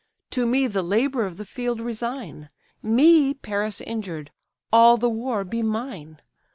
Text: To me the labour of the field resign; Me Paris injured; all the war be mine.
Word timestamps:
To 0.31 0.47
me 0.47 0.65
the 0.65 0.81
labour 0.81 1.27
of 1.27 1.37
the 1.37 1.45
field 1.45 1.79
resign; 1.79 2.49
Me 2.81 3.35
Paris 3.35 3.81
injured; 3.81 4.31
all 4.73 4.97
the 4.97 5.07
war 5.07 5.43
be 5.43 5.61
mine. 5.61 6.19